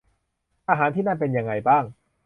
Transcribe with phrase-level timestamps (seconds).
[0.69, 1.83] อาหารที่นั่นเป็นยังไงบ้าง